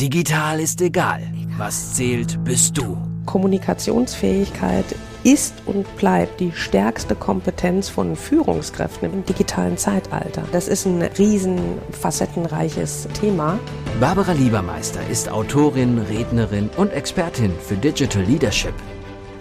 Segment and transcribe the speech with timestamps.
[0.00, 1.22] Digital ist egal.
[1.56, 2.96] Was zählt, bist du.
[3.26, 4.84] Kommunikationsfähigkeit
[5.24, 10.44] ist und bleibt die stärkste Kompetenz von Führungskräften im digitalen Zeitalter.
[10.52, 11.58] Das ist ein riesen
[11.90, 13.58] facettenreiches Thema.
[13.98, 18.74] Barbara Liebermeister ist Autorin, Rednerin und Expertin für Digital Leadership.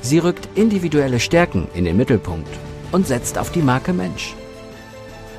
[0.01, 2.49] Sie rückt individuelle Stärken in den Mittelpunkt
[2.91, 4.33] und setzt auf die Marke Mensch.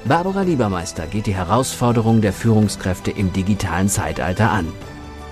[0.04, 4.72] Barbara Liebermeister geht die Herausforderung der Führungskräfte im digitalen Zeitalter an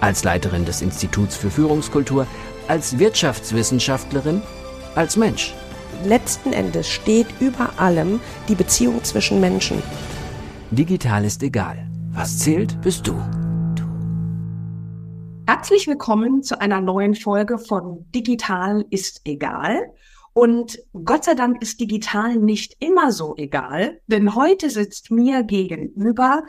[0.00, 2.26] als Leiterin des Instituts für Führungskultur,
[2.68, 4.42] als Wirtschaftswissenschaftlerin,
[4.94, 5.54] als Mensch.
[6.04, 9.82] Letzten Endes steht über allem die Beziehung zwischen Menschen.
[10.70, 11.86] Digital ist egal.
[12.12, 13.14] Was zählt, bist du.
[15.46, 19.92] Herzlich willkommen zu einer neuen Folge von Digital ist egal.
[20.32, 26.42] Und Gott sei Dank ist digital nicht immer so egal, denn heute sitzt mir gegenüber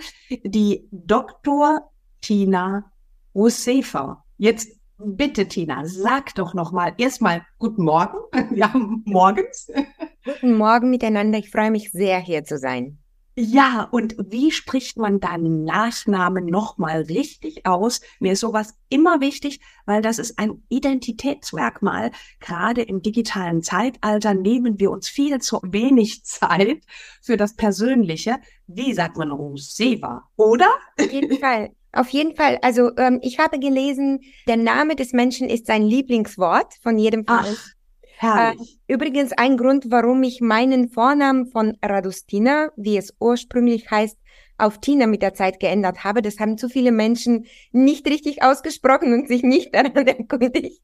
[0.44, 1.90] die Dr.
[2.22, 2.92] Tina
[3.38, 4.24] Josefa.
[4.38, 8.18] Jetzt bitte, Tina, sag doch noch mal erstmal Guten Morgen.
[8.62, 9.72] Haben morgens.
[10.26, 11.38] Guten Morgen miteinander.
[11.38, 12.98] Ich freue mich sehr, hier zu sein.
[13.36, 18.02] Ja, und wie spricht man deinen Nachnamen nochmal richtig aus?
[18.20, 22.10] Mir ist sowas immer wichtig, weil das ist ein Identitätsmerkmal.
[22.40, 26.82] Gerade im digitalen Zeitalter nehmen wir uns viel zu wenig Zeit
[27.22, 28.38] für das Persönliche.
[28.66, 30.72] Wie sagt man Roseva, oder?
[31.00, 31.77] Auf jeden Fall.
[31.98, 32.60] Auf jeden Fall.
[32.62, 37.38] Also ähm, ich habe gelesen, der Name des Menschen ist sein Lieblingswort von jedem von
[37.40, 37.74] Ach, uns.
[38.18, 38.80] Herrlich.
[38.88, 44.18] Äh, übrigens ein Grund, warum ich meinen Vornamen von Radustina, wie es ursprünglich heißt,
[44.60, 46.22] auf Tina mit der Zeit geändert habe.
[46.22, 50.82] Das haben zu viele Menschen nicht richtig ausgesprochen und sich nicht daran erkundigt.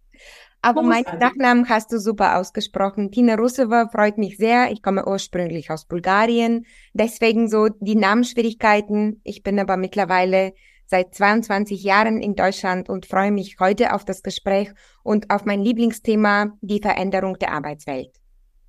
[0.64, 3.12] Aber meinen Nachnamen hast du super ausgesprochen.
[3.12, 4.72] Tina Russova freut mich sehr.
[4.72, 6.66] Ich komme ursprünglich aus Bulgarien.
[6.94, 9.22] Deswegen so die Namensschwierigkeiten.
[9.24, 10.54] Ich bin aber mittlerweile
[10.94, 14.70] seit 22 Jahren in Deutschland und freue mich heute auf das Gespräch
[15.02, 18.12] und auf mein Lieblingsthema, die Veränderung der Arbeitswelt.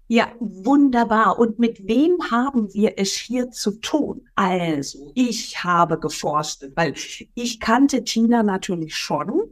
[0.08, 1.38] Ja, wunderbar.
[1.38, 4.26] Und mit wem haben wir es hier zu tun?
[4.36, 6.94] Also, ich habe geforstet, weil
[7.34, 9.42] ich kannte Tina natürlich schon.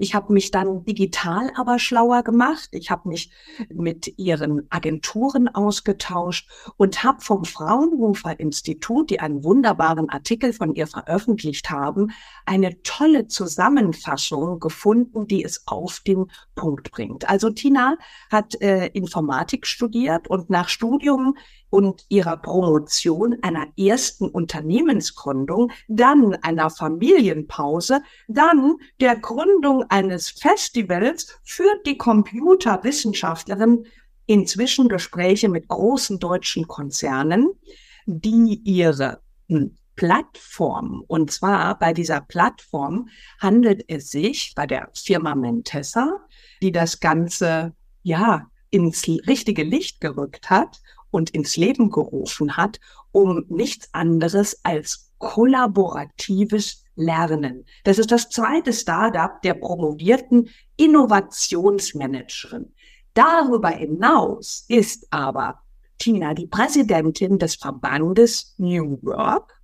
[0.00, 2.70] Ich habe mich dann digital aber schlauer gemacht.
[2.72, 3.30] Ich habe mich
[3.68, 10.86] mit ihren Agenturen ausgetauscht und habe vom Fraunhofer Institut, die einen wunderbaren Artikel von ihr
[10.86, 12.12] veröffentlicht haben,
[12.46, 17.28] eine tolle Zusammenfassung gefunden, die es auf den Punkt bringt.
[17.28, 17.98] Also Tina
[18.32, 21.36] hat äh, Informatik studiert und nach Studium
[21.70, 31.86] und ihrer Promotion einer ersten Unternehmensgründung, dann einer Familienpause, dann der Gründung eines Festivals führt
[31.86, 33.86] die Computerwissenschaftlerin.
[34.26, 37.48] Inzwischen Gespräche mit großen deutschen Konzernen,
[38.06, 45.34] die ihre hm, Plattform, und zwar bei dieser Plattform handelt es sich bei der Firma
[45.34, 46.20] Mentessa,
[46.62, 50.80] die das Ganze, ja, ins richtige Licht gerückt hat
[51.10, 52.80] und ins Leben gerufen hat,
[53.12, 57.64] um nichts anderes als kollaboratives Lernen.
[57.84, 62.72] Das ist das zweite Startup der promovierten Innovationsmanagerin.
[63.14, 65.60] Darüber hinaus ist aber
[65.98, 69.60] Tina die Präsidentin des Verbandes New Work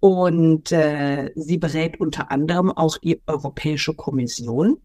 [0.00, 4.80] und äh, sie berät unter anderem auch die Europäische Kommission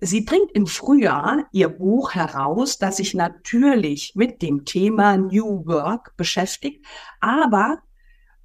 [0.00, 6.16] Sie bringt im Frühjahr ihr Buch heraus, das sich natürlich mit dem Thema New Work
[6.16, 6.84] beschäftigt,
[7.20, 7.78] aber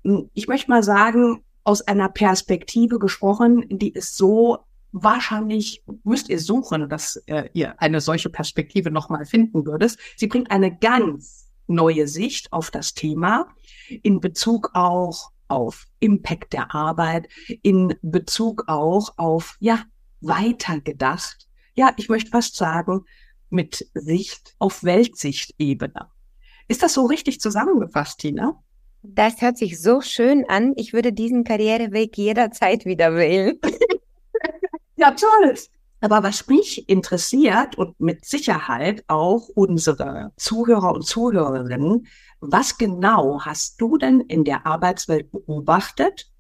[0.03, 4.59] hm, ich möchte mal sagen, aus einer Perspektive gesprochen, die ist so
[4.93, 9.97] wahrscheinlich müsst ihr suchen, dass äh, ihr eine solche Perspektive nochmal finden würdet.
[10.15, 13.47] Sie bringt eine ganz neue Sicht auf das Thema
[14.03, 17.27] in Bezug auch auf Impact der Arbeit,
[17.61, 19.83] in Bezug auch auf, ja,
[20.23, 21.47] weitergedacht.
[21.75, 23.05] Ja, ich möchte fast sagen,
[23.49, 26.09] mit Sicht auf Weltsichtebene.
[26.67, 28.61] Ist das so richtig zusammengefasst, Tina?
[29.03, 30.73] Das hört sich so schön an.
[30.77, 33.59] Ich würde diesen Karriereweg jederzeit wieder wählen.
[34.95, 35.55] ja, toll.
[35.99, 42.07] Aber was mich interessiert und mit Sicherheit auch unsere Zuhörer und Zuhörerinnen,
[42.39, 46.32] was genau hast du denn in der Arbeitswelt beobachtet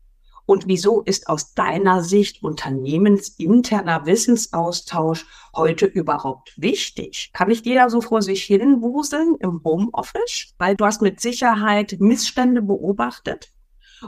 [0.45, 5.25] und wieso ist aus deiner Sicht unternehmensinterner Wissensaustausch
[5.55, 7.31] heute überhaupt wichtig?
[7.33, 10.53] Kann ich dir da so vor sich hin wuseln im Homeoffice?
[10.57, 13.51] Weil du hast mit Sicherheit Missstände beobachtet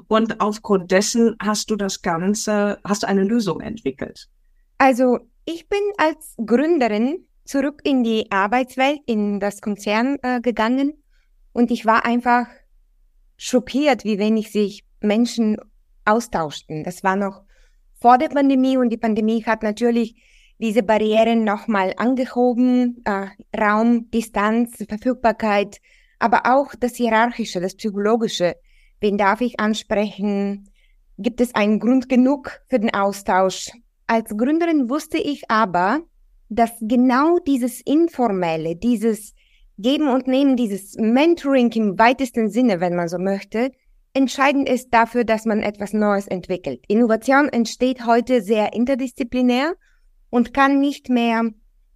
[0.08, 4.28] und aufgrund dessen hast du das Ganze, hast du eine Lösung entwickelt.
[4.78, 10.94] Also ich bin als Gründerin zurück in die Arbeitswelt, in das Konzern äh, gegangen
[11.54, 12.48] und ich war einfach
[13.38, 15.58] schockiert, wie wenig sich Menschen
[16.06, 16.84] austauschten.
[16.84, 17.42] Das war noch
[18.00, 20.16] vor der Pandemie und die Pandemie hat natürlich
[20.60, 25.82] diese Barrieren nochmal angehoben, äh, Raum, Distanz, Verfügbarkeit,
[26.20, 28.56] aber auch das Hierarchische, das Psychologische.
[29.02, 30.70] Wen darf ich ansprechen?
[31.18, 33.72] Gibt es einen Grund genug für den Austausch?
[34.08, 36.02] Als Gründerin wusste ich aber,
[36.50, 39.34] dass genau dieses Informelle, dieses
[39.78, 43.72] Geben und Nehmen, dieses Mentoring im weitesten Sinne, wenn man so möchte,
[44.16, 46.84] entscheidend ist dafür, dass man etwas Neues entwickelt.
[46.88, 49.74] Innovation entsteht heute sehr interdisziplinär
[50.30, 51.44] und kann nicht mehr,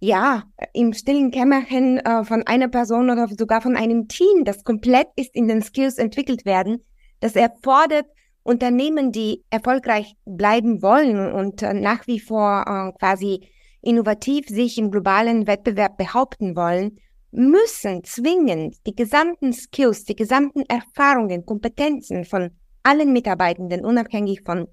[0.00, 5.08] ja, im stillen Kämmerchen äh, von einer Person oder sogar von einem Team, das komplett
[5.16, 6.84] ist in den Skills entwickelt werden.
[7.20, 8.06] Das erfordert
[8.42, 13.48] Unternehmen, die erfolgreich bleiben wollen und äh, nach wie vor äh, quasi
[13.82, 16.98] innovativ sich im globalen Wettbewerb behaupten wollen,
[17.32, 22.50] müssen zwingend die gesamten Skills, die gesamten Erfahrungen, Kompetenzen von
[22.82, 24.66] allen Mitarbeitenden, unabhängig von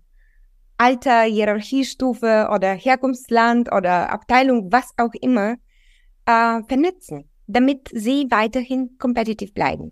[0.78, 5.56] Alter, Hierarchiestufe oder Herkunftsland oder Abteilung, was auch immer,
[6.26, 9.92] äh, vernetzen, damit sie weiterhin kompetitiv bleiben.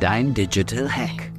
[0.00, 1.32] Dein Digital Hack.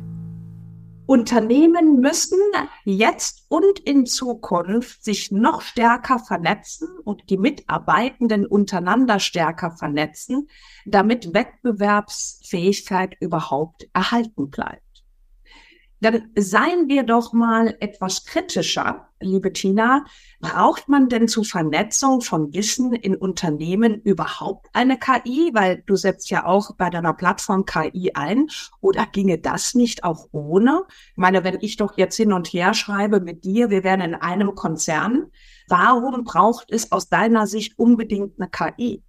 [1.10, 2.38] Unternehmen müssen
[2.86, 10.50] jetzt und in Zukunft sich noch stärker vernetzen und die Mitarbeitenden untereinander stärker vernetzen,
[10.86, 14.84] damit Wettbewerbsfähigkeit überhaupt erhalten bleibt
[16.02, 20.06] dann seien wir doch mal etwas kritischer, liebe Tina.
[20.40, 25.52] Braucht man denn zur Vernetzung von Wissen in Unternehmen überhaupt eine KI?
[25.54, 28.48] Weil du setzt ja auch bei deiner Plattform KI ein.
[28.80, 30.84] Oder ginge das nicht auch ohne?
[31.12, 34.16] Ich meine, wenn ich doch jetzt hin und her schreibe mit dir, wir wären in
[34.16, 35.28] einem Konzern.
[35.68, 39.04] Warum braucht es aus deiner Sicht unbedingt eine KI?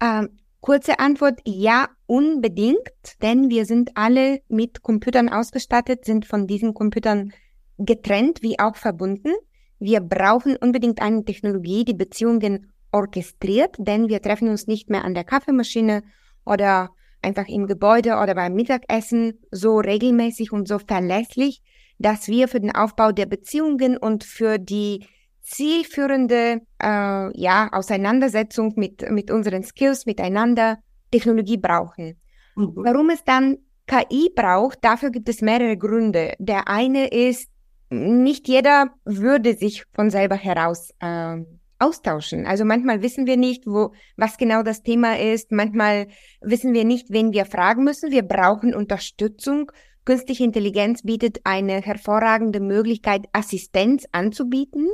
[0.00, 2.78] Ähm, Kurze Antwort, ja, unbedingt,
[3.22, 7.32] denn wir sind alle mit Computern ausgestattet, sind von diesen Computern
[7.78, 9.32] getrennt wie auch verbunden.
[9.78, 15.14] Wir brauchen unbedingt eine Technologie, die Beziehungen orchestriert, denn wir treffen uns nicht mehr an
[15.14, 16.02] der Kaffeemaschine
[16.44, 16.90] oder
[17.22, 21.62] einfach im Gebäude oder beim Mittagessen so regelmäßig und so verlässlich,
[21.98, 25.06] dass wir für den Aufbau der Beziehungen und für die
[25.48, 30.78] zielführende äh, ja, Auseinandersetzung mit, mit unseren Skills miteinander
[31.10, 32.20] Technologie brauchen.
[32.54, 32.72] Mhm.
[32.76, 33.56] Warum es dann
[33.86, 36.34] KI braucht, dafür gibt es mehrere Gründe.
[36.38, 37.48] Der eine ist,
[37.90, 41.38] nicht jeder würde sich von selber heraus äh,
[41.78, 42.44] austauschen.
[42.44, 45.52] Also manchmal wissen wir nicht, wo, was genau das Thema ist.
[45.52, 46.08] Manchmal
[46.42, 48.10] wissen wir nicht, wen wir fragen müssen.
[48.10, 49.72] Wir brauchen Unterstützung.
[50.04, 54.88] Künstliche Intelligenz bietet eine hervorragende Möglichkeit, Assistenz anzubieten.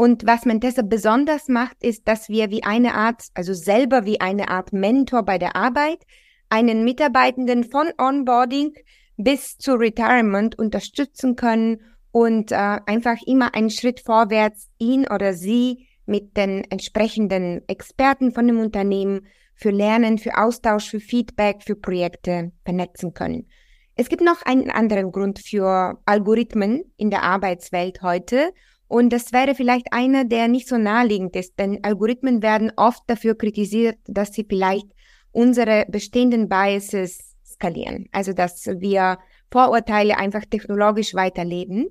[0.00, 4.48] Und was Mentessa besonders macht, ist, dass wir wie eine Art, also selber wie eine
[4.48, 6.06] Art Mentor bei der Arbeit,
[6.48, 8.72] einen Mitarbeitenden von Onboarding
[9.18, 11.82] bis zu Retirement unterstützen können
[12.12, 18.46] und äh, einfach immer einen Schritt vorwärts ihn oder sie mit den entsprechenden Experten von
[18.46, 23.50] dem Unternehmen für Lernen, für Austausch, für Feedback, für Projekte vernetzen können.
[23.96, 28.54] Es gibt noch einen anderen Grund für Algorithmen in der Arbeitswelt heute
[28.90, 33.38] und das wäre vielleicht einer, der nicht so naheliegend ist, denn Algorithmen werden oft dafür
[33.38, 34.88] kritisiert, dass sie vielleicht
[35.30, 38.08] unsere bestehenden Biases skalieren.
[38.10, 41.86] Also, dass wir Vorurteile einfach technologisch weiterleben.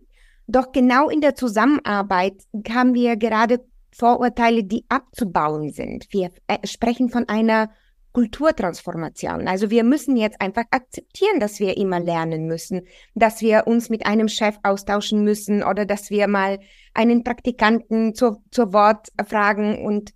[0.48, 3.64] Doch genau in der Zusammenarbeit haben wir gerade
[3.94, 6.06] Vorurteile, die abzubauen sind.
[6.12, 7.70] Wir äh, sprechen von einer
[8.12, 9.48] Kulturtransformation.
[9.48, 12.82] Also wir müssen jetzt einfach akzeptieren, dass wir immer lernen müssen,
[13.14, 16.60] dass wir uns mit einem Chef austauschen müssen oder dass wir mal
[16.94, 19.86] einen Praktikanten zur, zur Wort fragen.
[19.86, 20.12] Und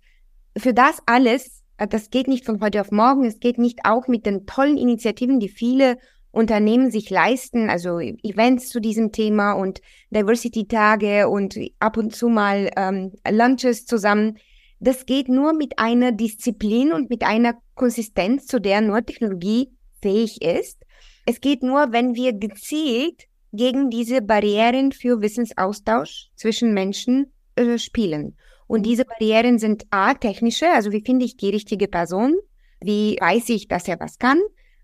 [0.56, 4.08] für das alles, äh, das geht nicht von heute auf morgen, es geht nicht auch
[4.08, 5.96] mit den tollen Initiativen, die viele
[6.32, 12.70] Unternehmen sich leisten, also Events zu diesem Thema und Diversity-Tage und ab und zu mal
[12.76, 14.38] ähm, Lunches zusammen.
[14.80, 20.42] Das geht nur mit einer Disziplin und mit einer Konsistenz, zu der nur Technologie fähig
[20.42, 20.84] ist.
[21.26, 28.36] Es geht nur, wenn wir gezielt gegen diese Barrieren für Wissensaustausch zwischen Menschen äh, spielen.
[28.66, 28.84] Und mhm.
[28.84, 32.34] diese Barrieren sind A, technische, also wie finde ich die richtige Person?
[32.80, 34.40] Wie weiß ich, dass er was kann?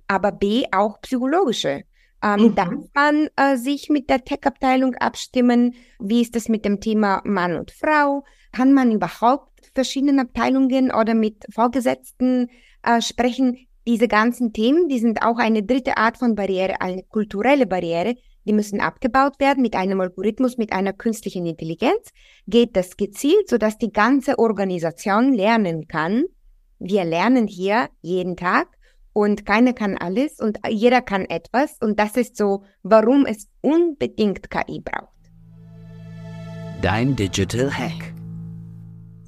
[0.06, 1.82] Aber B, auch psychologische.
[2.22, 2.54] Ähm, mhm.
[2.54, 5.74] Darf man äh, sich mit der Tech-Abteilung abstimmen?
[5.98, 8.24] Wie ist es mit dem Thema Mann und Frau?
[8.52, 12.48] Kann man überhaupt verschiedenen Abteilungen oder mit Vorgesetzten
[12.82, 13.66] äh, sprechen?
[13.86, 18.14] Diese ganzen Themen, die sind auch eine dritte Art von Barriere, eine kulturelle Barriere.
[18.44, 22.10] Die müssen abgebaut werden mit einem Algorithmus, mit einer künstlichen Intelligenz.
[22.46, 26.24] Geht das gezielt, sodass die ganze Organisation lernen kann.
[26.78, 28.68] Wir lernen hier jeden Tag
[29.12, 31.76] und keiner kann alles und jeder kann etwas.
[31.80, 35.08] Und das ist so, warum es unbedingt KI braucht.
[36.80, 38.14] Dein Digital Hack.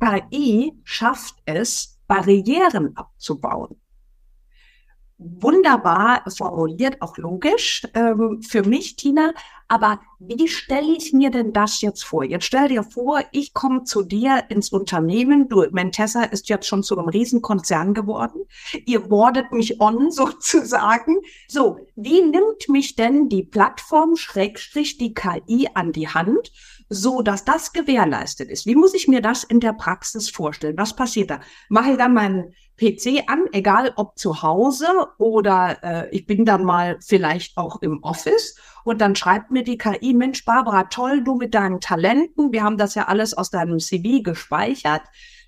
[0.01, 3.83] KI schafft es, Barrieren abzubauen
[5.23, 9.33] wunderbar formuliert, auch logisch ähm, für mich, Tina.
[9.69, 12.25] Aber wie stelle ich mir denn das jetzt vor?
[12.25, 15.49] Jetzt stell dir vor, ich komme zu dir ins Unternehmen.
[15.49, 18.43] Du, Mentessa ist jetzt schon zu einem Riesenkonzern geworden.
[18.85, 21.17] Ihr bordet mich on sozusagen.
[21.49, 26.53] So, wie nimmt mich denn die Plattform Schrägstrich die KI an die Hand?
[26.93, 28.67] So dass das gewährleistet ist.
[28.67, 30.77] Wie muss ich mir das in der Praxis vorstellen?
[30.77, 31.41] Was passiert da?
[31.69, 34.87] Mache ich dann meinen PC an, egal ob zu Hause
[35.19, 39.79] oder äh, ich bin dann mal vielleicht auch im Office und dann schreibt mir die
[39.79, 43.79] KI, Mensch, Barbara, toll, du mit deinen Talenten, wir haben das ja alles aus deinem
[43.79, 45.03] CV gespeichert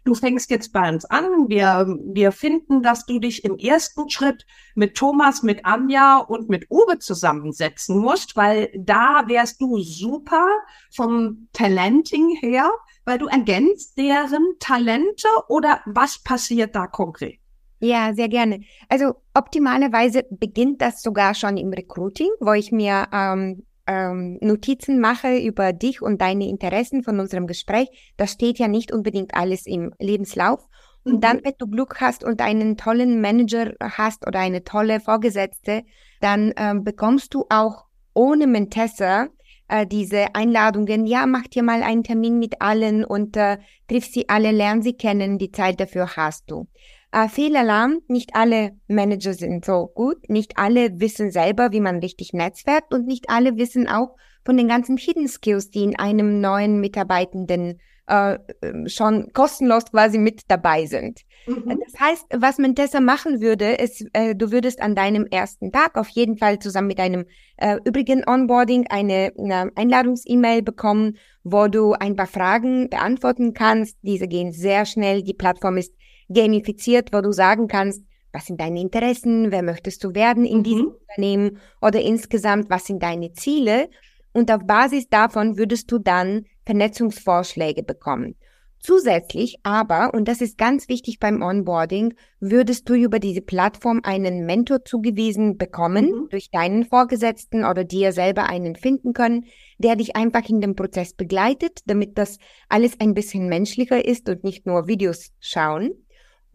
[0.04, 1.48] du fängst jetzt bei uns an.
[1.48, 6.70] Wir, wir finden, dass du dich im ersten Schritt mit Thomas, mit Anja und mit
[6.70, 10.46] Uwe zusammensetzen musst, weil da wärst du super
[10.92, 12.70] vom Talenting her,
[13.04, 17.38] weil du ergänzt deren Talente oder was passiert da konkret?
[17.80, 18.60] Ja, sehr gerne.
[18.88, 25.36] Also optimalerweise beginnt das sogar schon im Recruiting, wo ich mir ähm, ähm, Notizen mache
[25.38, 29.92] über dich und deine Interessen von unserem Gespräch, das steht ja nicht unbedingt alles im
[29.98, 30.66] Lebenslauf.
[31.04, 31.40] Und dann, mhm.
[31.44, 35.82] wenn du Glück hast und einen tollen Manager hast oder eine tolle Vorgesetzte,
[36.20, 39.28] dann ähm, bekommst du auch ohne Mentessa
[39.68, 41.06] äh, diese Einladungen.
[41.06, 44.94] Ja, mach dir mal einen Termin mit allen und äh, triff sie alle, lern sie
[44.94, 45.36] kennen.
[45.36, 46.68] Die Zeit dafür hast du.
[47.14, 52.32] Äh, Fehlalarm, nicht alle Manager sind so gut, nicht alle wissen selber, wie man richtig
[52.32, 56.80] netzwerkt und nicht alle wissen auch von den ganzen Hidden Skills, die in einem neuen
[56.80, 57.78] Mitarbeitenden
[58.08, 61.20] äh, ähm, schon kostenlos quasi mit dabei sind.
[61.46, 61.80] Mhm.
[61.84, 66.08] Das heißt, was Mentessa machen würde, ist, äh, du würdest an deinem ersten Tag auf
[66.08, 67.26] jeden Fall zusammen mit einem
[67.58, 73.98] äh, übrigen Onboarding eine, eine Einladungs-E-Mail bekommen, wo du ein paar Fragen beantworten kannst.
[74.02, 75.22] Diese gehen sehr schnell.
[75.22, 75.94] Die Plattform ist
[76.28, 78.02] gamifiziert, wo du sagen kannst,
[78.32, 80.62] was sind deine Interessen, wer möchtest du werden in mhm.
[80.64, 83.88] diesem Unternehmen oder insgesamt, was sind deine Ziele?
[84.32, 88.34] Und auf Basis davon würdest du dann Vernetzungsvorschläge bekommen.
[88.80, 94.44] Zusätzlich aber, und das ist ganz wichtig beim Onboarding, würdest du über diese Plattform einen
[94.44, 96.28] Mentor zugewiesen bekommen, mhm.
[96.28, 99.46] durch deinen Vorgesetzten oder dir selber einen finden können,
[99.78, 102.36] der dich einfach in dem Prozess begleitet, damit das
[102.68, 105.92] alles ein bisschen menschlicher ist und nicht nur Videos schauen.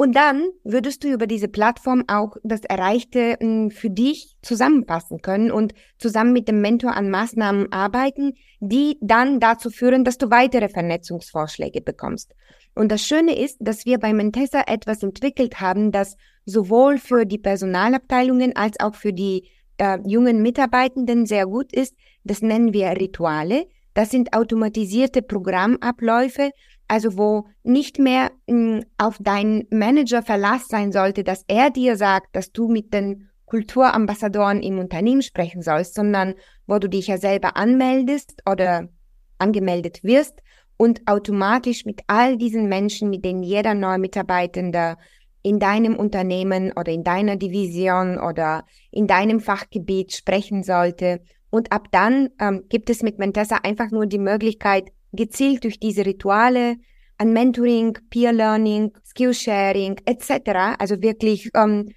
[0.02, 5.52] Und dann würdest du über diese Plattform auch das Erreichte hm, für dich zusammenfassen können
[5.52, 10.70] und zusammen mit dem Mentor an Maßnahmen arbeiten, die dann dazu führen, dass du weitere
[10.70, 12.34] Vernetzungsvorschläge bekommst.
[12.76, 16.16] Und das Schöne ist, dass wir bei Mentessa etwas entwickelt haben, das
[16.46, 21.94] sowohl für die Personalabteilungen als auch für die äh, jungen Mitarbeitenden sehr gut ist.
[22.24, 23.66] Das nennen wir Rituale.
[23.96, 26.52] Das sind automatisierte Programmabläufe,
[26.90, 31.96] also wo nicht mehr mh, hm, auf deinen Manager Verlass sein sollte, dass er dir
[31.96, 36.36] sagt, dass du mit den Kulturambassadoren im Unternehmen sprechen sollst, sondern
[36.68, 38.90] wo du dich ja selber anmeldest oder
[39.38, 40.40] angemeldet wirst
[40.78, 44.98] und automatisch mit all diesen Menschen, mit denen jeder neue Mitarbeitende
[45.42, 51.22] in deinem Unternehmen oder in deiner Division oder in deinem Fachgebiet sprechen sollte.
[51.50, 56.06] Und ab dann ähm, gibt es mit Mentessa einfach nur die Möglichkeit, gezielt durch diese
[56.06, 56.78] Rituale
[57.18, 60.78] an Mentoring, Peer Learning, Skillsharing etc.
[60.80, 61.90] Also wirklich ähm,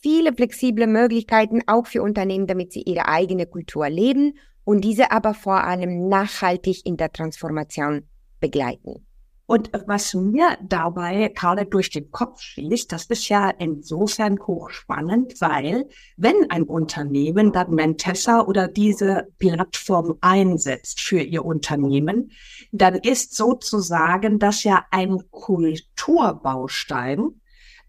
[0.00, 5.34] viele flexible Möglichkeiten auch für Unternehmen, damit sie ihre eigene Kultur leben und diese aber
[5.34, 8.02] vor allem nachhaltig in der Transformation
[8.40, 9.07] begleiten.
[9.50, 15.88] Und was mir dabei gerade durch den Kopf schießt, das ist ja insofern hochspannend, weil
[16.18, 22.30] wenn ein Unternehmen dann Mentessa oder diese Plattform einsetzt für ihr Unternehmen,
[22.72, 27.40] dann ist sozusagen das ja ein Kulturbaustein,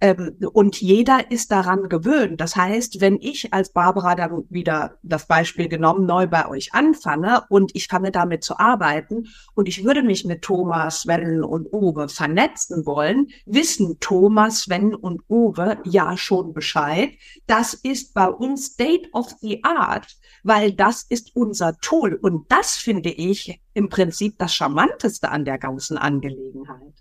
[0.01, 2.39] ähm, und jeder ist daran gewöhnt.
[2.39, 7.43] Das heißt, wenn ich als Barbara dann wieder das Beispiel genommen neu bei euch anfange
[7.49, 12.07] und ich fange damit zu arbeiten und ich würde mich mit Thomas, Sven und Uwe
[12.07, 17.11] vernetzen wollen, wissen Thomas, Sven und Uwe ja schon Bescheid.
[17.45, 20.07] Das ist bei uns State of the Art,
[20.43, 22.13] weil das ist unser Tool.
[22.13, 26.93] Und das finde ich im Prinzip das Charmanteste an der ganzen Angelegenheit.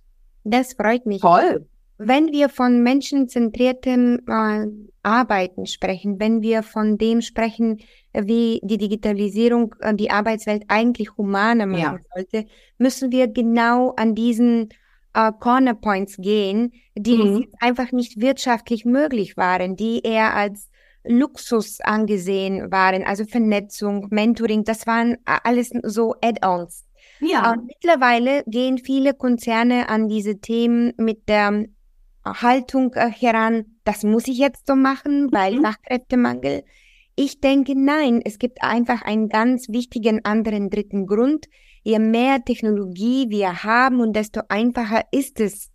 [0.43, 1.21] Das freut mich.
[1.21, 1.67] Toll.
[1.99, 4.67] Wenn wir von menschenzentriertem äh,
[5.02, 7.81] Arbeiten sprechen, wenn wir von dem sprechen,
[8.12, 11.99] wie die Digitalisierung äh, die Arbeitswelt eigentlich humaner machen ja.
[12.14, 12.47] sollte,
[12.78, 14.69] müssen wir genau an diesen
[15.14, 17.47] äh, Corner Points gehen, die mhm.
[17.59, 20.69] einfach nicht wirtschaftlich möglich waren, die eher als
[21.05, 26.85] Luxus angesehen waren, also Vernetzung, Mentoring, das waren alles so Add-ons.
[27.21, 27.52] Ja.
[27.52, 31.64] Und mittlerweile gehen viele Konzerne an diese Themen mit der
[32.35, 35.62] Haltung äh, heran, das muss ich jetzt so machen, weil mhm.
[35.62, 36.64] Fachkräftemangel.
[37.16, 41.47] Ich denke, nein, es gibt einfach einen ganz wichtigen anderen dritten Grund.
[41.82, 45.70] Je mehr Technologie wir haben und desto einfacher ist es,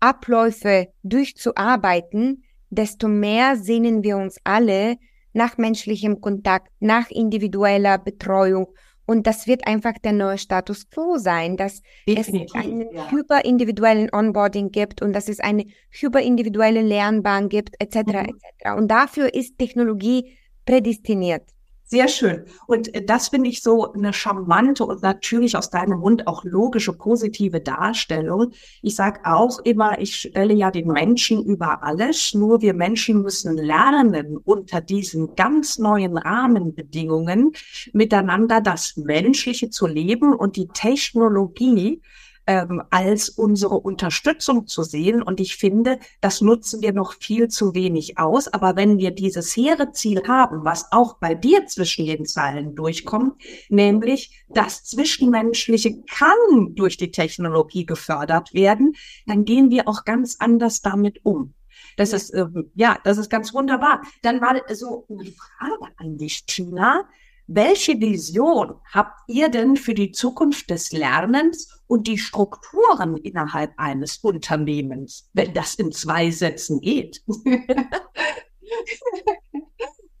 [0.00, 4.96] Abläufe durchzuarbeiten, desto mehr sehnen wir uns alle
[5.32, 8.68] nach menschlichem Kontakt, nach individueller Betreuung.
[9.08, 13.10] Und das wird einfach der neue Status quo sein, dass Definitiv, es einen ja.
[13.10, 17.96] hyperindividuellen Onboarding gibt und dass es eine hyperindividuelle Lernbahn gibt, etc.
[17.96, 18.14] Mhm.
[18.14, 18.76] etc.
[18.76, 20.36] Und dafür ist Technologie
[20.66, 21.44] prädestiniert.
[21.90, 22.44] Sehr schön.
[22.66, 26.92] Und äh, das finde ich so eine charmante und natürlich aus deinem Mund auch logische,
[26.92, 28.52] positive Darstellung.
[28.82, 32.34] Ich sage auch immer, ich stelle ja den Menschen über alles.
[32.34, 37.52] Nur wir Menschen müssen lernen, unter diesen ganz neuen Rahmenbedingungen
[37.94, 42.02] miteinander das Menschliche zu leben und die Technologie
[42.48, 45.22] ähm, als unsere Unterstützung zu sehen.
[45.22, 48.48] Und ich finde, das nutzen wir noch viel zu wenig aus.
[48.48, 53.34] Aber wenn wir dieses hehre Ziel haben, was auch bei dir zwischen den Zeilen durchkommt,
[53.68, 58.94] nämlich das Zwischenmenschliche kann durch die Technologie gefördert werden,
[59.26, 61.52] dann gehen wir auch ganz anders damit um.
[61.98, 64.02] Das ist, ähm, ja, das ist ganz wunderbar.
[64.22, 67.04] Dann mal so eine Frage an dich, Tina.
[67.50, 74.18] Welche Vision habt ihr denn für die Zukunft des Lernens und die Strukturen innerhalb eines
[74.18, 77.24] Unternehmens, wenn das in zwei Sätzen geht?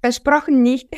[0.00, 0.88] Versprochen nicht.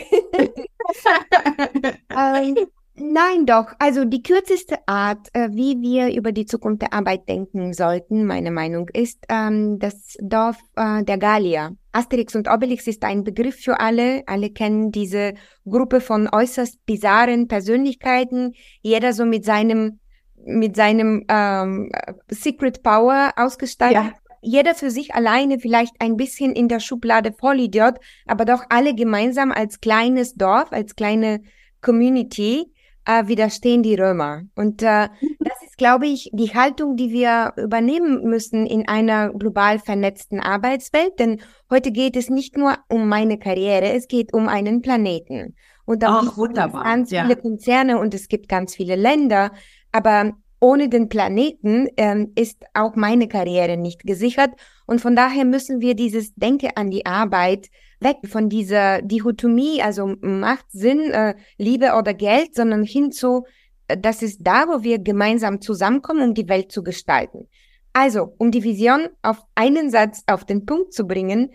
[2.10, 2.56] ähm,
[2.94, 3.72] Nein, doch.
[3.78, 8.50] Also die kürzeste Art, äh, wie wir über die Zukunft der Arbeit denken sollten, meine
[8.50, 11.76] Meinung ist ähm, das Dorf äh, der Gallier.
[11.92, 14.22] Asterix und Obelix ist ein Begriff für alle.
[14.26, 18.52] Alle kennen diese Gruppe von äußerst bizarren Persönlichkeiten.
[18.82, 20.00] Jeder so mit seinem
[20.44, 21.90] mit seinem ähm,
[22.28, 23.94] Secret Power ausgestattet.
[23.94, 24.12] Ja.
[24.42, 29.52] Jeder für sich alleine vielleicht ein bisschen in der Schublade Vollidiot, aber doch alle gemeinsam
[29.52, 31.42] als kleines Dorf, als kleine
[31.82, 32.72] Community
[33.04, 34.42] äh, widerstehen die Römer.
[34.54, 35.36] Und äh, mhm.
[35.40, 41.18] das ist, glaube ich, die Haltung, die wir übernehmen müssen in einer global vernetzten Arbeitswelt.
[41.18, 45.54] Denn heute geht es nicht nur um meine Karriere, es geht um einen Planeten.
[45.84, 47.22] Und da gibt es ganz ja.
[47.22, 49.50] viele Konzerne und es gibt ganz viele Länder.
[49.92, 54.50] Aber ohne den Planeten ähm, ist auch meine Karriere nicht gesichert.
[54.86, 57.68] Und von daher müssen wir dieses Denke an die Arbeit
[58.00, 63.44] weg von dieser Dichotomie, also Macht, Sinn, äh, Liebe oder Geld, sondern hin zu,
[63.88, 67.48] äh, das ist da, wo wir gemeinsam zusammenkommen, um die Welt zu gestalten.
[67.92, 71.50] Also, um die Vision auf einen Satz auf den Punkt zu bringen,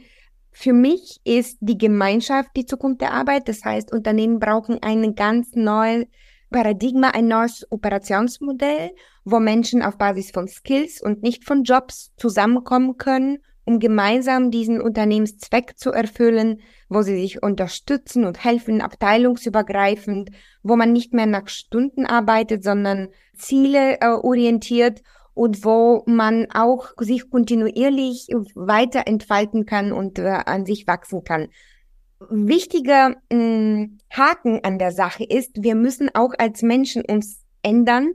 [0.51, 3.47] für mich ist die Gemeinschaft die Zukunft der Arbeit.
[3.49, 6.05] Das heißt, Unternehmen brauchen einen ganz neuen
[6.49, 8.91] Paradigma, ein neues Operationsmodell,
[9.25, 14.79] wo Menschen auf Basis von Skills und nicht von Jobs zusammenkommen können um gemeinsam diesen
[14.79, 20.29] Unternehmenszweck zu erfüllen, wo sie sich unterstützen und helfen, abteilungsübergreifend,
[20.63, 25.01] wo man nicht mehr nach Stunden arbeitet, sondern Ziele äh, orientiert
[25.33, 31.47] und wo man auch sich kontinuierlich weiter entfalten kann und äh, an sich wachsen kann.
[32.29, 38.13] Wichtiger mm, Haken an der Sache ist, wir müssen auch als Menschen uns ändern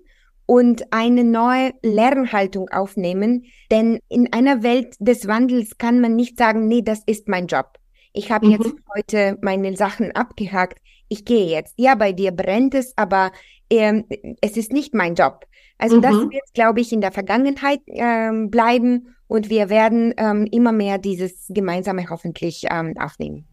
[0.51, 3.45] und eine neue Lernhaltung aufnehmen.
[3.71, 7.79] Denn in einer Welt des Wandels kann man nicht sagen, nee, das ist mein Job.
[8.13, 8.53] Ich habe mhm.
[8.55, 10.81] jetzt heute meine Sachen abgehakt.
[11.09, 11.75] Ich gehe jetzt.
[11.77, 13.31] Ja, bei dir brennt es, aber
[13.71, 14.07] ähm,
[14.41, 15.47] es ist nicht mein Job.
[15.79, 16.03] Also mhm.
[16.03, 20.99] das wird, glaube ich, in der Vergangenheit ähm, bleiben und wir werden ähm, immer mehr
[20.99, 23.47] dieses Gemeinsame hoffentlich ähm, aufnehmen.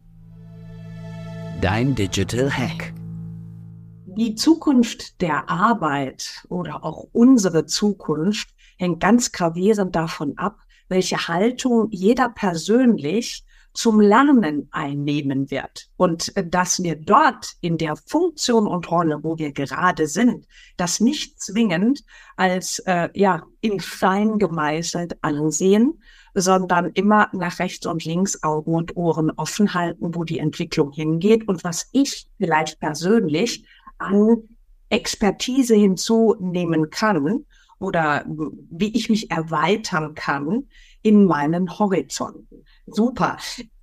[1.60, 2.92] Dein Digital Hack
[4.18, 11.88] die Zukunft der Arbeit oder auch unsere Zukunft hängt ganz gravierend davon ab, welche Haltung
[11.90, 15.88] jeder persönlich zum Lernen einnehmen wird.
[15.96, 20.98] Und äh, dass wir dort in der Funktion und Rolle, wo wir gerade sind, das
[20.98, 22.02] nicht zwingend
[22.36, 26.02] als äh, ja in Stein gemeißelt ansehen,
[26.34, 31.46] sondern immer nach rechts und links Augen und Ohren offen halten, wo die Entwicklung hingeht
[31.46, 33.64] und was ich vielleicht persönlich
[33.98, 34.42] an
[34.90, 37.44] Expertise hinzunehmen kann
[37.78, 40.68] oder wie ich mich erweitern kann
[41.02, 42.64] in meinen Horizonten.
[42.86, 43.38] Super.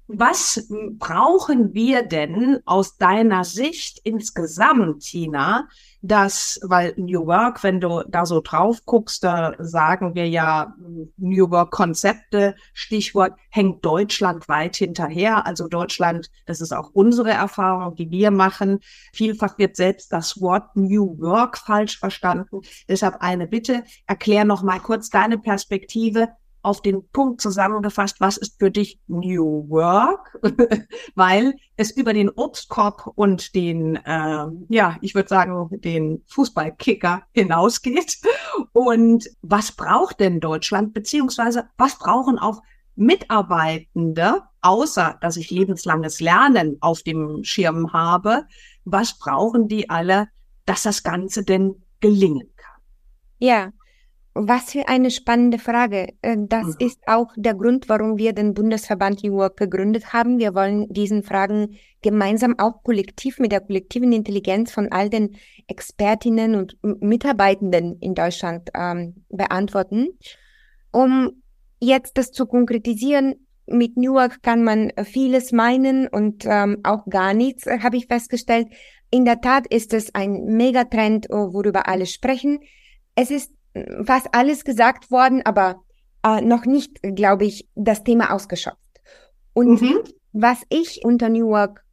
[0.07, 0.67] Was
[0.99, 5.67] brauchen wir denn aus deiner Sicht insgesamt, Tina,
[6.03, 10.75] dass, weil New Work, wenn du da so drauf guckst, da sagen wir ja
[11.17, 15.47] New Work Konzepte, Stichwort hängt Deutschland weit hinterher.
[15.47, 18.81] Also Deutschland, das ist auch unsere Erfahrung, die wir machen.
[19.11, 22.61] Vielfach wird selbst das Wort New Work falsch verstanden.
[22.87, 26.29] Deshalb eine Bitte, erklär noch mal kurz deine Perspektive
[26.65, 30.39] auf den Punkt zusammengefasst, was ist für dich New Work?
[31.15, 38.17] Weil es über den Obstkorb und den, äh, ja, ich würde sagen, den Fußballkicker hinausgeht.
[38.73, 42.61] Und was braucht denn Deutschland, beziehungsweise was brauchen auch
[42.95, 48.45] Mitarbeitende, außer dass ich lebenslanges Lernen auf dem Schirm habe,
[48.85, 50.29] was brauchen die alle,
[50.65, 52.81] dass das Ganze denn gelingen kann?
[53.37, 53.71] Ja,
[54.35, 56.09] was für eine spannende Frage.
[56.21, 56.75] Äh, das mhm.
[56.79, 60.37] ist auch der Grund, warum wir den Bundesverband New Work gegründet haben.
[60.37, 66.55] Wir wollen diesen Fragen gemeinsam auch kollektiv mit der kollektiven Intelligenz von all den Expertinnen
[66.55, 70.09] und Mitarbeitenden in Deutschland ähm, beantworten.
[70.91, 71.41] Um
[71.79, 73.35] jetzt das zu konkretisieren,
[73.67, 78.07] mit New Work kann man vieles meinen und ähm, auch gar nichts, äh, habe ich
[78.07, 78.67] festgestellt.
[79.11, 82.59] In der Tat ist es ein Megatrend, worüber alle sprechen.
[83.15, 83.54] Es ist
[84.05, 85.83] fast alles gesagt worden, aber
[86.23, 88.79] äh, noch nicht, glaube ich, das Thema ausgeschöpft.
[89.53, 89.99] Und mhm.
[90.33, 91.83] was ich unter New Work,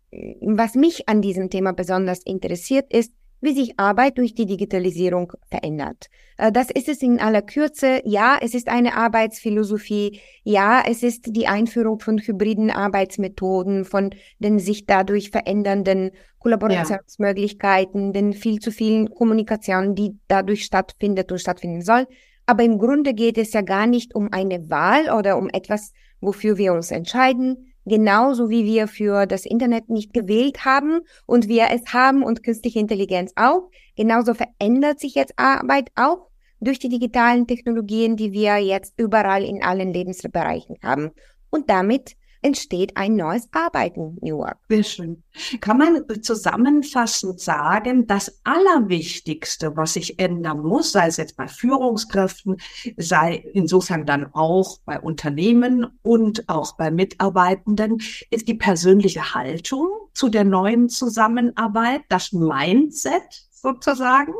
[0.40, 6.06] was mich an diesem Thema besonders interessiert, ist, wie sich Arbeit durch die Digitalisierung verändert.
[6.38, 8.00] Äh, das ist es in aller Kürze.
[8.04, 10.20] Ja, es ist eine Arbeitsphilosophie.
[10.44, 18.12] Ja, es ist die Einführung von hybriden Arbeitsmethoden, von den sich dadurch verändernden Kollaborationsmöglichkeiten, ja.
[18.12, 22.06] den viel zu vielen Kommunikationen, die dadurch stattfindet und stattfinden soll.
[22.46, 26.58] Aber im Grunde geht es ja gar nicht um eine Wahl oder um etwas, wofür
[26.58, 31.92] wir uns entscheiden, genauso wie wir für das Internet nicht gewählt haben und wir es
[31.92, 33.70] haben und künstliche Intelligenz auch.
[33.96, 36.28] Genauso verändert sich jetzt Arbeit auch
[36.60, 41.10] durch die digitalen Technologien, die wir jetzt überall in allen Lebensbereichen haben.
[41.50, 44.58] Und damit entsteht ein neues Arbeiten, New Work.
[44.68, 45.22] Sehr schön.
[45.60, 52.56] Kann man zusammenfassend sagen, das Allerwichtigste, was sich ändern muss, sei es jetzt bei Führungskräften,
[52.96, 57.98] sei insofern dann auch bei Unternehmen und auch bei Mitarbeitenden,
[58.30, 64.34] ist die persönliche Haltung zu der neuen Zusammenarbeit, das Mindset sozusagen?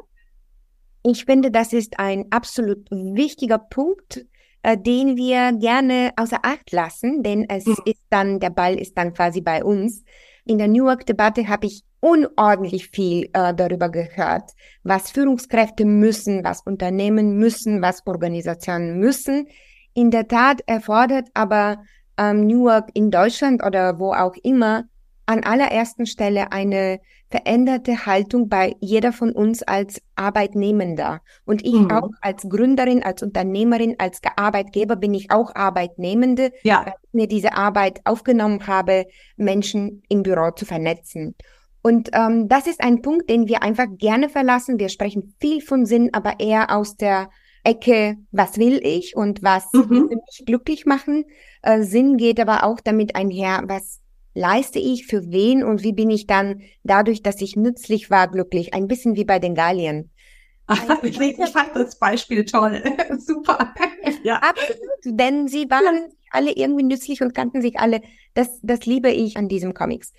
[1.05, 4.25] Ich finde, das ist ein absolut wichtiger Punkt,
[4.63, 7.77] äh, den wir gerne außer Acht lassen, denn es mhm.
[7.85, 10.05] ist dann, der Ball ist dann quasi bei uns.
[10.45, 14.51] In der New York-Debatte habe ich unordentlich viel äh, darüber gehört,
[14.83, 19.47] was Führungskräfte müssen, was Unternehmen müssen, was Organisationen müssen.
[19.95, 21.79] In der Tat erfordert aber
[22.19, 24.85] ähm, New York in Deutschland oder wo auch immer
[25.27, 26.99] an allerersten Stelle eine
[27.33, 31.23] veränderte Haltung bei jeder von uns als Arbeitnehmender.
[31.47, 31.91] Und ich mhm.
[31.91, 36.83] auch als Gründerin, als Unternehmerin, als Arbeitgeber bin ich auch Arbeitnehmende, ja.
[36.85, 41.35] weil ich mir diese Arbeit aufgenommen habe, Menschen im Büro zu vernetzen.
[41.83, 44.79] Und ähm, das ist ein Punkt, den wir einfach gerne verlassen.
[44.79, 47.31] Wir sprechen viel von Sinn, aber eher aus der
[47.65, 49.91] Ecke, was will ich und was mhm.
[49.91, 51.25] will mich glücklich machen.
[51.63, 54.02] Äh, Sinn geht aber auch damit einher, was
[54.35, 58.75] leiste ich für wen und wie bin ich dann dadurch, dass ich nützlich war, glücklich?
[58.75, 60.11] Ein bisschen wie bei den Gallien.
[61.03, 62.83] ich fand das Beispiel toll.
[63.19, 63.75] Super.
[64.23, 64.37] ja.
[64.37, 68.01] Absolut, denn sie waren alle irgendwie nützlich und kannten sich alle.
[68.35, 70.13] Das, das liebe ich an diesem Comics.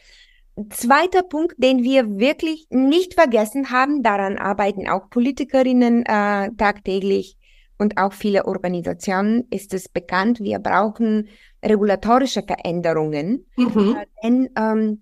[0.70, 7.38] Zweiter Punkt, den wir wirklich nicht vergessen haben, daran arbeiten auch Politikerinnen äh, tagtäglich
[7.78, 11.28] und auch viele Organisationen, ist es bekannt, wir brauchen
[11.64, 13.46] regulatorische Veränderungen.
[13.58, 13.98] Mhm.
[14.24, 15.02] Denn ähm,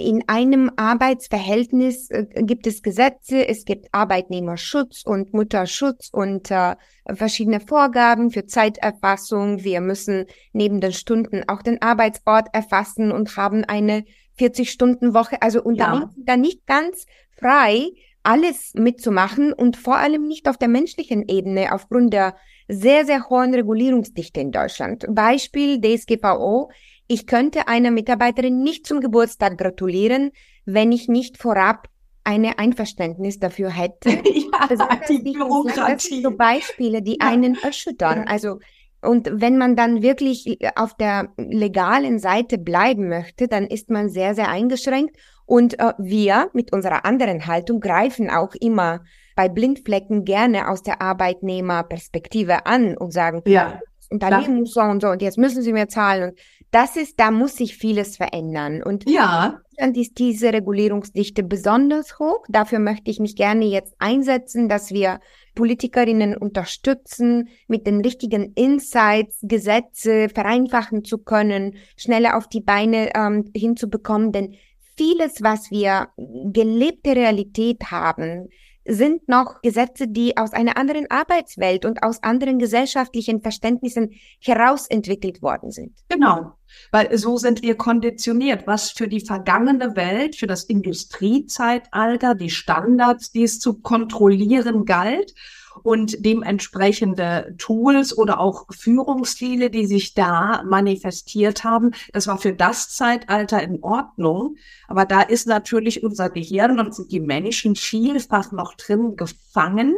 [0.00, 6.76] in einem Arbeitsverhältnis äh, gibt es Gesetze, es gibt Arbeitnehmerschutz und Mutterschutz und äh,
[7.14, 9.64] verschiedene Vorgaben für Zeiterfassung.
[9.64, 14.04] Wir müssen neben den Stunden auch den Arbeitsort erfassen und haben eine
[14.38, 15.42] 40-Stunden-Woche.
[15.42, 16.22] Also Unternehmen ja.
[16.26, 17.04] da nicht ganz
[17.36, 17.88] frei,
[18.28, 22.36] alles mitzumachen und vor allem nicht auf der menschlichen Ebene aufgrund der
[22.68, 25.06] sehr, sehr hohen Regulierungsdichte in Deutschland.
[25.08, 26.70] Beispiel DSGVO.
[27.06, 30.32] Ich könnte einer Mitarbeiterin nicht zum Geburtstag gratulieren,
[30.66, 31.88] wenn ich nicht vorab
[32.22, 34.10] eine Einverständnis dafür hätte.
[34.24, 35.94] ja, die Bürokratie.
[35.94, 38.28] das sind so Beispiele, die einen erschüttern.
[38.28, 38.58] Also
[39.00, 44.34] und wenn man dann wirklich auf der legalen Seite bleiben möchte, dann ist man sehr,
[44.34, 45.16] sehr eingeschränkt.
[45.48, 49.00] Und äh, wir mit unserer anderen Haltung greifen auch immer
[49.34, 53.80] bei Blindflecken gerne aus der Arbeitnehmerperspektive an und sagen, ja.
[54.10, 56.30] Unternehmen muss so und so und jetzt müssen sie mir zahlen.
[56.30, 56.38] Und
[56.70, 58.82] das ist, da muss sich vieles verändern.
[58.82, 59.60] Und ja.
[59.78, 62.44] dann ist diese Regulierungsdichte besonders hoch.
[62.48, 65.20] Dafür möchte ich mich gerne jetzt einsetzen, dass wir
[65.54, 73.50] Politikerinnen unterstützen, mit den richtigen Insights Gesetze vereinfachen zu können, schneller auf die Beine ähm,
[73.54, 74.32] hinzubekommen.
[74.32, 74.54] Denn
[74.98, 76.08] vieles, was wir
[76.52, 78.48] gelebte Realität haben,
[78.84, 85.70] sind noch Gesetze, die aus einer anderen Arbeitswelt und aus anderen gesellschaftlichen Verständnissen herausentwickelt worden
[85.70, 85.92] sind.
[86.08, 86.54] Genau,
[86.90, 93.30] weil so sind wir konditioniert, was für die vergangene Welt, für das Industriezeitalter, die Standards,
[93.30, 95.34] die es zu kontrollieren galt
[95.82, 101.92] und dementsprechende Tools oder auch Führungsstile, die sich da manifestiert haben.
[102.12, 104.56] Das war für das Zeitalter in Ordnung.
[104.86, 109.96] Aber da ist natürlich unser Gehirn und die Menschen vielfach noch drin gefangen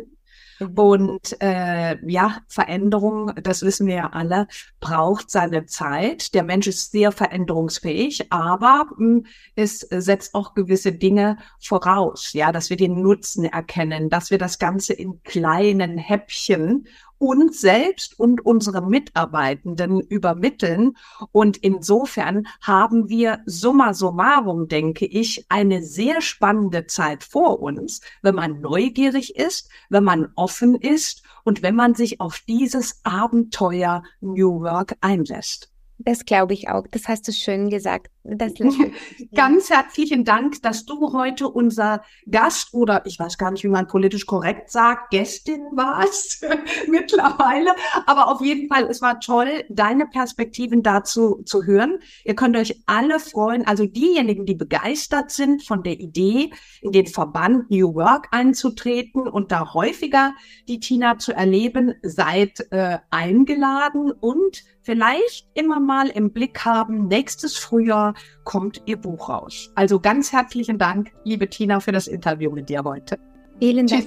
[0.61, 0.73] Mhm.
[0.75, 4.47] Und äh, ja, Veränderung, das wissen wir ja alle,
[4.79, 6.35] braucht seine Zeit.
[6.35, 12.53] Der Mensch ist sehr veränderungsfähig, aber mh, hm, es setzt auch gewisse Dinge voraus, ja,
[12.53, 16.87] dass wir den Nutzen erkennen, dass wir das Ganze in kleinen Häppchen
[17.21, 20.97] uns selbst und unsere Mitarbeitenden übermitteln.
[21.33, 28.35] Und insofern haben wir summa summarum, denke ich, eine sehr spannende Zeit vor uns, wenn
[28.35, 34.63] man neugierig ist, wenn man offen ist und wenn man sich auf dieses Abenteuer New
[34.63, 35.71] Work einlässt.
[35.99, 36.87] Das glaube ich auch.
[36.91, 38.11] Das hast du schön gesagt.
[38.23, 38.53] Das
[39.35, 43.87] Ganz herzlichen Dank, dass du heute unser Gast oder ich weiß gar nicht, wie man
[43.87, 46.45] politisch korrekt sagt, Gästin warst
[46.89, 47.71] mittlerweile.
[48.07, 51.99] Aber auf jeden Fall, es war toll, deine Perspektiven dazu zu hören.
[52.25, 56.51] Ihr könnt euch alle freuen, also diejenigen, die begeistert sind von der Idee,
[56.83, 60.35] in den Verband New Work einzutreten und da häufiger
[60.69, 67.57] die Tina zu erleben, seid äh, eingeladen und vielleicht immer mal im Blick haben, nächstes
[67.57, 68.10] Frühjahr
[68.45, 69.71] kommt Ihr Buch raus.
[69.75, 73.19] Also ganz herzlichen Dank, liebe Tina, für das Interview mit dir heute.
[73.59, 74.07] Vielen Dank.